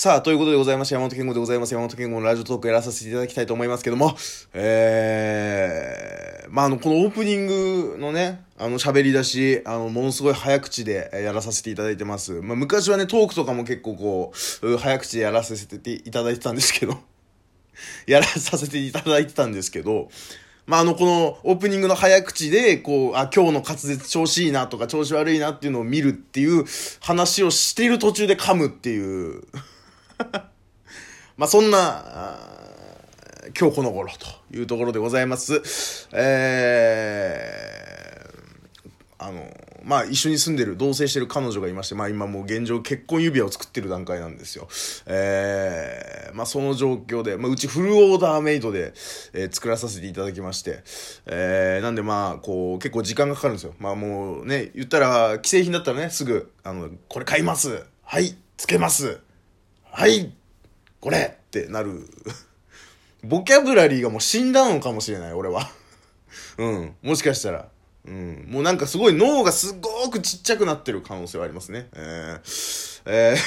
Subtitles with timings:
[0.00, 1.74] さあ、ということでございまして、山本健吾でございます。
[1.74, 4.16] 山本健吾のラジオトークやらさせていただきたいと思いますけども、
[4.54, 12.30] えー、まあ、あの、このオープニングのね、あの、喋り出し、あの、ものすごい早口でやらさせていただいてます。
[12.42, 14.32] まあ、昔はね、トークとかも結構こ
[14.62, 16.96] う、早口でやらせていただいてたんですけど、
[18.06, 20.10] やらさせていただいてたんですけど、
[20.64, 26.64] まあ、あの、このオープニングの早口で、こう、あ、今日の滑舌調子いいなとか調子悪いなっていうのを見るっていう
[27.00, 29.42] 話をしている途中で噛むっていう。
[31.36, 32.38] まあそんな、
[33.58, 34.26] 今日この頃と
[34.56, 36.08] いうところでございます。
[36.12, 39.48] えー、あの、
[39.84, 44.68] まあ一緒に住んでる、同棲してる彼女がいまして、まあ今もう現状結婚指輪を作ってる段階なんですよ。
[45.06, 48.92] えー、まあその状況で、まあうちフルオーダーメイドで、
[49.32, 50.82] えー、作らさせていただきまして、
[51.26, 53.74] えー、なんでまあこう結構時間がかかるんですよ。
[53.78, 59.20] まあもうね、言ったら既製品だったらね、すぐ、あの、これ買いますはい、つけます
[59.90, 60.32] はい
[61.00, 62.08] これってなる。
[63.24, 65.70] ボキャブラリーがもう死んだのかもしれない、俺は。
[66.58, 66.96] うん。
[67.02, 67.68] もしかしたら。
[68.04, 68.46] うん。
[68.48, 71.88] もうなんかすごい脳がすごくちっちゃくなってる可能性はありますね。
[71.94, 73.38] えー、えー、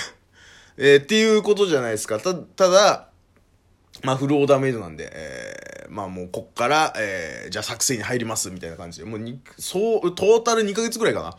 [0.78, 2.20] えー、っていうことじゃないですか。
[2.20, 3.10] た、ただ、
[4.04, 11.38] まあフルオーダーメイドなんで、えー、まあもうこっから、えー、じゃあ作成に入りますみたいな感じで、もうに、そう、トータル2ヶ月ぐらいかな、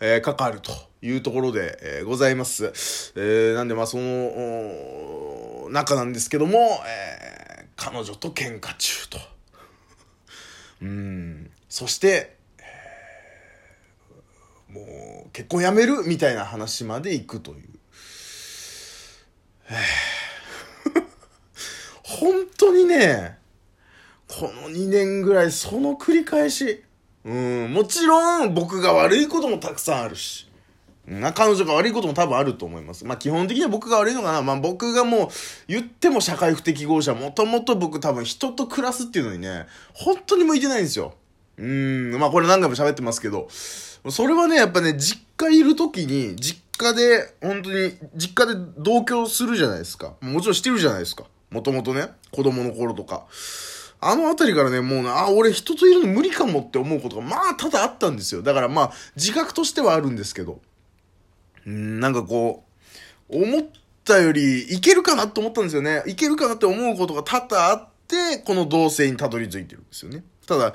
[0.00, 2.72] えー、かかるというところで、えー、ございます。
[3.16, 9.18] えー、なんでまあその、中なんですけども、えー、彼女と喧嘩中と。
[10.82, 11.50] うん。
[11.68, 12.64] そして、え、
[14.68, 17.68] もう結婚やめるみたいな話まで行くという。
[19.70, 19.74] え
[22.02, 23.38] 本当にね、
[24.28, 26.84] この2年ぐらいその繰り返し。
[27.22, 30.49] うん、もちろん僕が悪いこともたくさんあるし。
[31.10, 33.04] な、彼女が悪いことも多分あると思います。
[33.04, 34.42] まあ基本的には僕が悪いのかな。
[34.42, 35.28] まあ僕がもう
[35.66, 41.14] 言っても社会不適合者、もともと僕多分人と暮らすっていうのにね、本当に向いてないんですよ。
[41.58, 50.14] うん、まあこれ何回も喋ってますけど、それはね、やっぱね、実家いる時に、実家で、本当に、実家で同居するじゃないですか。
[50.20, 51.24] もちろんしてるじゃないですか。
[51.50, 53.26] もともとね、子供の頃とか。
[54.02, 58.40] あのあたりからね、もうね、あ、俺人といるの無理かもって思うことが、まあ、ただあったんですよ。
[58.40, 60.60] だからまあ、自覚としてはあるんですけど。
[61.66, 62.64] うん、なんかこ
[63.28, 63.66] う、思っ
[64.04, 66.02] たより、いけるかなと思ったんですよね。
[66.06, 70.24] いけるかなって思うことが多々あって、この同性にたどり着いてるんですよね。
[70.46, 70.74] ただ、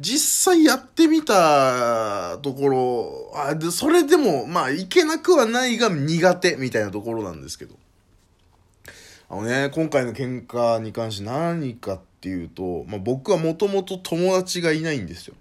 [0.00, 7.74] 実際やってみたところ、あ、で、それでも、まあ、いけなくはないが苦手みたいなところなんですけど。
[9.30, 15.34] あのね、今回の喧嘩に関して何かっていうと、まあ、僕はもともと友達がいないんですよ。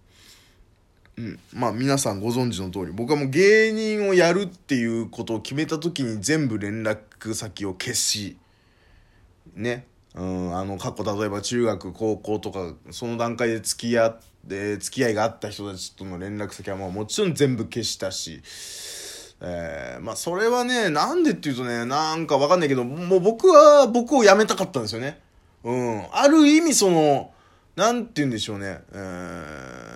[1.18, 1.40] うん。
[1.54, 8.38] まあ皆さんご存知の通り、僕はもう芸人をやるっていうことを決めた時に全部連絡先を消し、
[9.56, 9.88] ね。
[10.16, 18.42] うん、あの、過去例えば中学、高校とか、その段階で付き合って、付き合いがあった人たちとの連絡先はもうもちろん全部消したし、
[19.42, 25.20] えー、まあそれはね、なんでっていうとね、なんかわかんないけど、もう僕は僕を辞めたかったんですよね。
[25.64, 26.06] うん。
[26.12, 27.32] ある意味その、
[27.76, 28.80] なんて言うんでしょうね。
[28.92, 29.87] えー、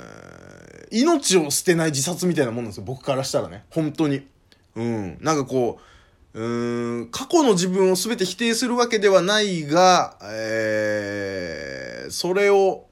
[0.92, 2.84] 命を捨てない自殺みたいなもんなんですよ。
[2.84, 3.66] 僕からしたらね。
[3.70, 4.28] 本当に。
[4.76, 5.18] うん。
[5.22, 5.92] なんかこう、
[6.34, 12.86] うん、過去の自分を全て否定するわけではないが、えー、それを、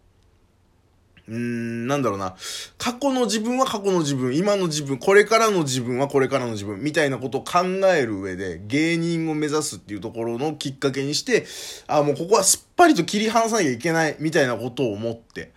[1.29, 2.35] うーん、なんだろうな。
[2.77, 7.59] 過去の自分は過去の自分、今の自分、これからの自分はこれからの自分、みたいなことを考
[7.95, 11.45] える上で、芸人を目指すっていうところのきっかけにして、
[11.87, 15.51] あ、もうここはすっぱりと切り離さなきゃいけない、みたいなことを思って、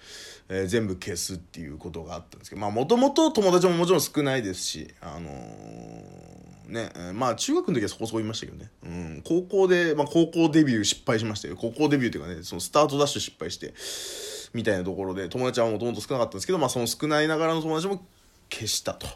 [0.49, 8.71] えー、全部消すっていうことがあったんですけど、まあもともと友達ももちろん少ないですし、あのー、ね、まあ中学の時はそこそこいましたけどね。
[8.85, 11.57] うん、高校で、まあ高校デビュー失敗しましたよ。
[11.57, 13.75] 高校デビューっていうかね、そのスタートダッシュ失敗して、
[14.55, 18.05] みたいなところで、友達はもともと少なかったんですけど、まあその少ないながらの友達も
[18.51, 19.07] 消したと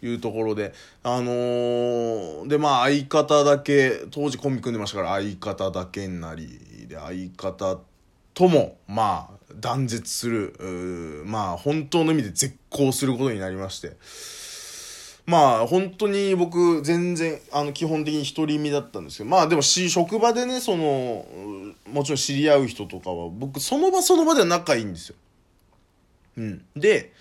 [0.00, 0.72] いうところで、
[1.02, 7.97] あのー、で、まあ相方だけ、当時コンビ組んでましたから相方だけになり、で、相方って
[8.38, 13.96] とも、まあ、断絶する、まあ本当の意味で絶交することになりまして、
[15.26, 19.30] まあ本当に僕全然あの基本的に独り身だったんですけど。
[19.30, 21.26] まあでもし職場でねその
[21.92, 25.16] もちろん知り合う人とかは僕その場その場では仲いいんですよ。
[26.36, 27.12] うん、で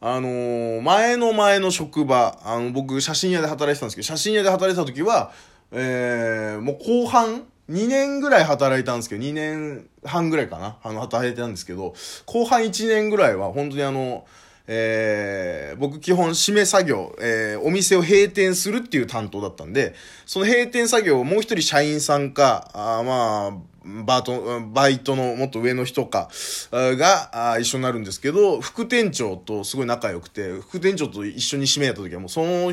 [0.00, 5.32] あのー、前の前の職場あの僕写真屋で働いてたんですけど写真屋で働いてた時は
[5.70, 10.76] えー、もう後半2年ぐらい働いたんですけど2年半ぐらいかな。
[10.82, 11.94] あの働いてたんですけど
[12.26, 14.26] 後半1年ぐらいは本当にあの
[14.66, 19.94] えー、僕基本締め作業、えー、お店を閉店するっていう担当だったんで、
[20.24, 26.30] その閉店作業をもう一人社員さんか、あまあ、バート、バイトのもっと上の人か、
[26.70, 32.72] が、一緒になるんですけど、副店長とすごい仲良くて、副店長と一緒に締めやった時はもうその、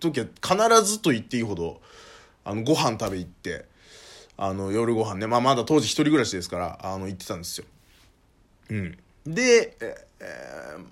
[0.00, 1.80] 時は必ずと言っていいほど、
[2.44, 3.66] あの、ご飯食べ行って、
[4.44, 7.64] あの、夜ご飯ね、まあまだ当時一人暮らしですから、あの、行ってたんですよ。
[8.70, 8.98] うん。
[9.24, 10.84] で、えー、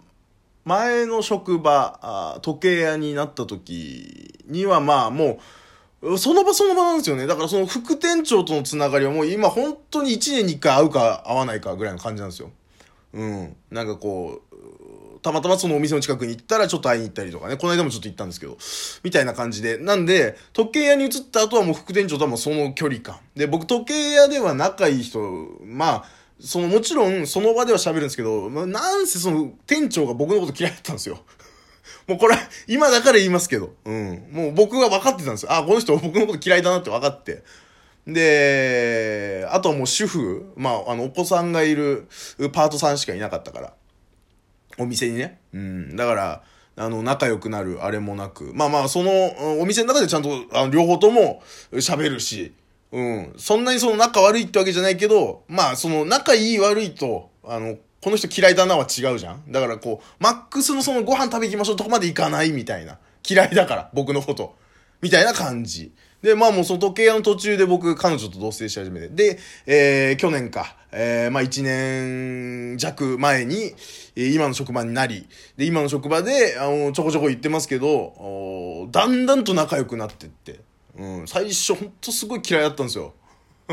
[0.65, 5.41] 前の職場、時計屋になった時にはまあも
[6.01, 7.27] う、その場その場なんですよね。
[7.27, 12.53] だからその副店長とのつながりはもう今本当に1年に1回会うか会わないかぐらいの感じなんですよ。
[13.15, 13.57] うん。
[13.73, 14.50] なんかこう、
[15.23, 17.57] たまたまそのお店の近くに行ったらちょっと会いに行ったりとかね。
[17.57, 18.57] この間もちょっと行ったんですけど。
[19.03, 19.79] みたいな感じで。
[19.79, 23.19] なんで、時計屋に移った後はもう副店長とはもうその距離感。
[23.35, 25.21] で、僕時計屋では仲いい人、
[25.65, 26.05] まあ、
[26.41, 31.21] そのもちろんその場では喋るんですけど、まあ、なんせその店長が僕のこと嫌いだったんですよ。
[32.09, 34.29] もうこれ、今だから言いますけど、うん。
[34.33, 35.53] もう僕は分かってたんですよ。
[35.53, 37.43] あ、この人僕のこと嫌いだなって分かって。
[38.07, 42.09] で、あとはもう主婦、まあ、あの、お子さんがいる
[42.53, 43.73] パートさんしかいなかったから。
[44.81, 45.41] お店にね。
[45.53, 45.97] うん。
[45.97, 46.43] だから、
[46.77, 48.53] あの、仲良くなるあれもなく。
[48.55, 51.43] まあまあ、その、お店の中でちゃんと、あの、両方とも
[51.73, 52.55] 喋るし、
[52.93, 53.35] うん。
[53.37, 62.99] そんなにその仲悪いってわけじゃないけど、まあ、その仲いい悪いと、あの、この人嫌いだなは違うじゃんだからこう、マックスのそのご飯食べ行きましょうとこまで行かないみたいな。
[63.29, 64.57] 嫌いだから、僕のこと。
[65.03, 65.93] みたいな感じ。
[66.23, 69.09] で、まあもうその時計屋の途中で僕、彼女と同棲し始めて。
[69.09, 73.75] で、えー、去年か、えー、まあ1年弱前に、
[74.17, 75.27] 今の職場になり、
[75.57, 80.61] で、今の職場で、あの、ちょこちょこ行ってますけど、だんだんと仲良くなってって。
[80.97, 83.15] うん、最初ほんとすごい嫌いだったんですよ。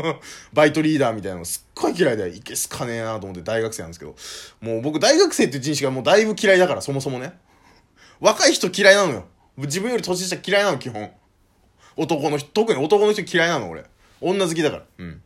[0.52, 4.14] バイトリーダーみたいなのすっごい嫌いで、いけすかねえなと思って大学生なんですけど、
[4.60, 7.32] もう僕大学生っていう人種がもうだいぶ嫌いだから、そもそもね。
[8.20, 9.26] 若い人嫌いなのよ。
[9.56, 11.10] 自分より年下嫌いなの、基本。
[11.98, 13.84] 男の人、特に男の人嫌いなの、俺。
[14.20, 14.82] 女好きだから。
[14.98, 15.22] うん。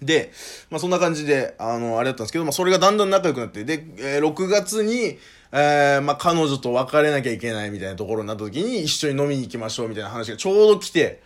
[0.00, 0.32] で、
[0.70, 5.18] まあそんな感じで、あの、あれだったんですけど、まあそれがだんだん仲良くなって、で、えー、6月に、
[5.52, 11.22] えー、まあ彼女と別れなきゃいけないみたいなところになった時に、一緒に飲みに行きましょうみたいな話がちょうど来て、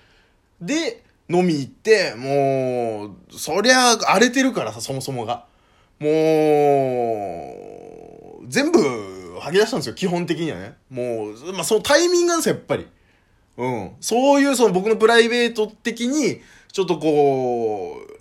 [0.60, 5.46] で、飲み行って、もう、そりゃ荒れてるからさ、そもそもが。
[5.98, 6.08] も
[8.42, 8.78] う、全部
[9.40, 10.76] 吐き出したんですよ、基本的にはね。
[10.90, 12.86] もう、まあそのタイミングなんですよ、やっぱり。
[13.56, 13.90] うん。
[14.00, 16.40] そういうその僕のプライベート的に、
[16.72, 18.16] ちょっとこう、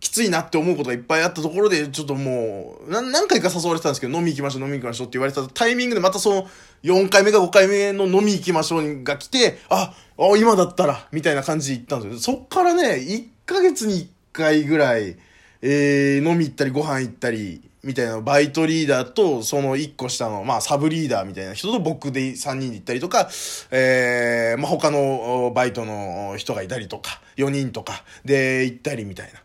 [0.00, 6.48] きついなって思うことがいっぱいあったところで、ちょっともう、何回か誘われてたんですけど、飲み行きましょう、飲み行きましょうって言われたタイミングでまたその、
[6.82, 12.36] 4回目か5回目の飲み行きましょうが来て、あ、あ、今だったら、みたいな感じで行ったんですよ。
[12.36, 15.16] そっからね、1ヶ月に1回ぐらい、
[15.62, 23.28] えー、飲み行ったりご飯行ったり、みたいなバイトリーダーと、その1個下の、まあ、サブリーダーみたいな人と僕で3人で行ったりとか、
[23.70, 29.40] えー、まあ、他のバイトの人がいたりとか、4人とかで行ったりみたいな。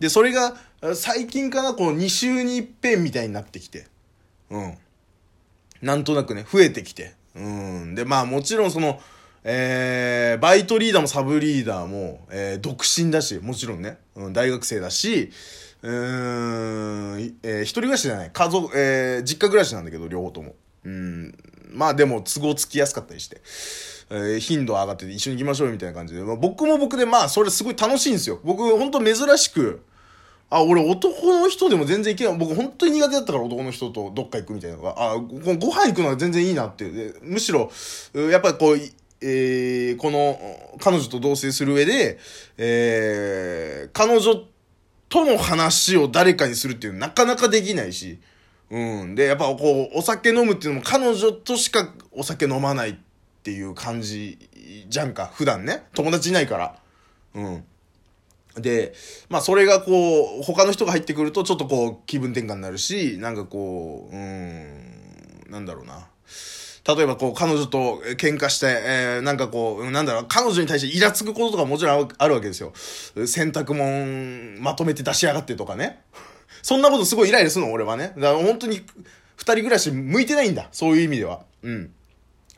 [0.00, 0.56] で、それが、
[0.94, 3.86] 最近かな、この2週に一遍みたいになってきて。
[4.50, 4.78] うん。
[5.82, 7.14] なんとなくね、増えてきて。
[7.34, 7.94] うん。
[7.94, 9.00] で、まあもちろんその、
[9.48, 15.30] えー、バイトリーダーもサブリーダーも、えー、独身だし、もちろんね、うん、大学生だし、
[15.82, 20.56] うーん、えー、一人暮らしじゃない、家族、えー、実家暮らしなんだけど、両方とも。
[20.84, 21.32] うん、
[21.70, 23.40] まあでも都合つきやすかったりして。
[24.10, 28.40] えー、頻度上がってて一緒に行きましょうみたいな感じで、まあ、僕も僕でまあそれすごい楽しいんですよ。
[28.42, 29.82] 僕ほんと珍しく、
[30.50, 32.36] あ、俺男の人でも全然行けない。
[32.36, 37.14] 僕本当に苦手だったから男の人とどっか行くみたいなのが、あ、ごご飯行くのは全然いいなって。
[37.22, 37.70] むしろ、
[38.14, 38.78] やっぱりこう、
[39.20, 40.38] えー、この
[40.80, 42.18] 彼女と同棲する上で、
[42.58, 44.44] えー、彼女
[45.08, 48.18] との話を誰かにするっていうのはなかなかできないし、
[48.70, 49.14] うん。
[49.14, 52.96] で、やっぱこう、お酒飲むっていうのも彼女としかお酒飲まないっ
[53.42, 54.38] ていう感じ
[54.88, 55.30] じゃんか。
[55.32, 55.86] 普段ね。
[55.94, 56.76] 友達いないから。
[57.34, 57.64] うん。
[58.56, 58.94] で、
[59.28, 66.08] まあそれがこう、他の人が入ってくるとちょっとこう気分転換になるし、なんかこう、うん、なんだろうな。
[66.86, 72.72] 例えばこう彼女と喧嘩して、えー、なんかこう、なんだろう、彼女に対してイラつくこととかもちろんあるわけですよ。
[73.26, 76.00] 洗濯物まとめて出しやがってとかね。
[76.62, 78.12] そんなことすごいイライラするの俺はね。
[78.16, 78.82] だから本当に
[79.36, 80.68] 二人暮らし向いてないんだ。
[80.70, 81.40] そういう意味では。
[81.62, 81.92] うん。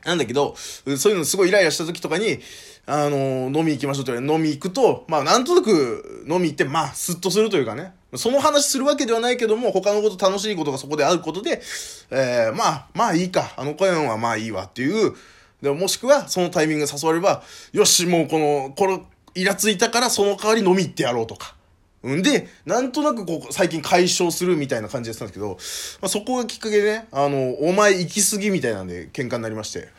[0.05, 0.55] なんだけど、
[0.97, 2.39] そういうのすごいイライラした時とかに、
[2.85, 11.61] あの、飲み行きましょうと飲み行くと、まあなんとなく飲み行って、まあスッとするというかね、その話するわけではないけども、他のこと楽しいことがそこであることで、
[12.09, 15.13] えー、まあ、まあいいか、あの声はまあいいわっていう、
[15.61, 21.55] でももしくはそのタイミングで誘われば、よし、もうこの、この、イラついたからその代わり飲み行ってやろうとか、
[22.01, 29.89] うんで、なんとなくこう、最近解消するみたいな感じでやったんですけど、まあ、そこがきっかけでね、あの、お前行き過ぎみたいなんで喧嘩になりまして。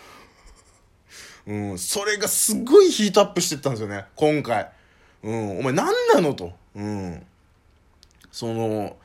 [1.47, 4.71] うん、それがすごいヒートアップしてったんですよね、今回。
[5.23, 6.53] うん、お前何なのと。
[6.75, 7.27] うん。
[8.33, 8.97] その、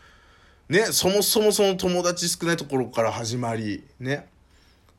[0.69, 4.27] ね、そもそもその友達少ないところから始まり、ね。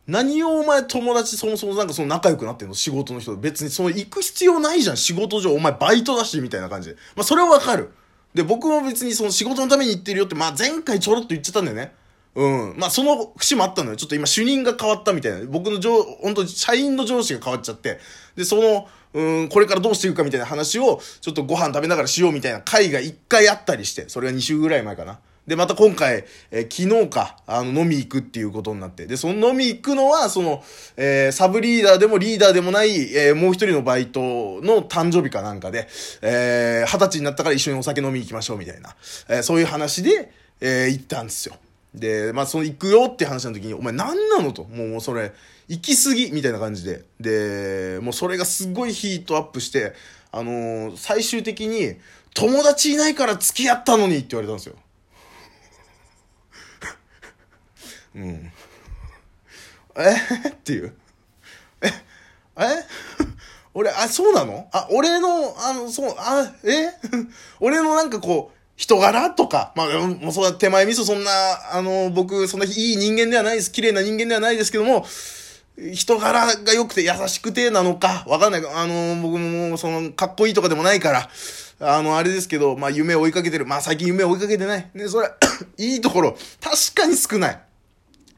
[0.07, 3.37] 何をお前友達そもそもなんかその仲良くなってんの仕事の人。
[3.37, 4.97] 別にその行く必要ないじゃん。
[4.97, 6.91] 仕事上お前バイトだしみたいな感じ。
[6.91, 7.91] でまあそれはわかる。
[8.35, 11.93] で僕も別にその仕事のために行ってるよってまあ前回ちょろっと言っちゃったんだよね。
[12.37, 12.75] うん。
[12.79, 13.97] まあその節もあったのよ。
[13.97, 15.45] ちょっと今主任が変わったみたいな。
[15.47, 17.99] 僕の上本当社員の上司が変わっちゃって。
[18.37, 24.09] でそのうんこれからどうしていくかみたいな話をちょっとご飯食べながらしようみたいな会が一回あったりして。
[24.09, 25.19] それが2週ぐらい前かな。
[25.47, 29.07] で、また今回、えー、昨日か、あの、飲み行くっていうことになって。
[29.07, 30.65] で、その飲み行くのは、その、
[30.97, 35.87] えー、サブリーダーでもリーダーでもない、えー、もう一人のバイトの誕生日かなんかで、
[36.23, 38.97] えー、二十歳になったから一緒にお酒飲み行きましょうみたいな、
[39.29, 41.55] えー、そういう話で、えー、行ったんですよ。
[41.95, 44.65] で、まあ、その行くよって話の時に、お前何なのと？
[44.65, 45.33] もう、それ、
[45.69, 47.05] 行き過ぎみたいな感じで。
[47.21, 49.95] で、もうそれがすっごいヒートアップして、
[50.31, 51.95] あのー、最終的に、
[52.35, 54.75] 友達いないから付き合ったのにって言われたんですよ。
[58.17, 58.53] うん。
[59.99, 60.49] え？
[60.49, 60.95] っていう。
[61.83, 61.89] え？
[61.89, 61.93] え？
[63.75, 64.69] 俺、あ、そうなの？
[64.73, 66.89] あ、俺の、あの、そう、あ、え？
[67.61, 71.31] 俺のなんかこう、人柄とか、まあ、もうそんな手前味噌そんな、
[71.73, 73.71] あの、僕、そんないい人間ではないです。
[73.71, 75.07] 綺麗な人間ではないですけども、
[75.93, 78.63] 人柄が良くて優しくてなのか、わかんない。
[78.67, 81.31] あの、僕も、その、かっこいいとかでもないから、
[81.81, 83.67] あの、あれですけど、まあ、夢を追いかけてる。
[83.67, 84.91] まあ、最近夢を追いかけてない。
[84.95, 85.31] ね、それ、
[85.77, 87.66] いいところ、確かに少ない。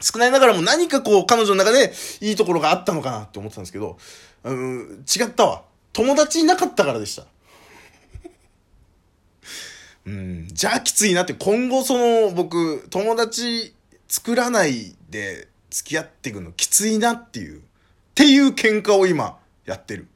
[0.00, 3.99] 少ないながらも何かこう、彼女の中でいいところがあったのかなって思ってたんですけど、
[4.45, 5.62] うん、違ったわ。
[5.93, 7.26] 友達いなかったからでした。
[10.07, 13.75] うん、じゃあきついなって、今後その、僕、友達
[14.09, 17.62] 作らないで付き合っていくのきついなっていう、っ
[18.14, 20.07] ていう喧嘩を今、やってる。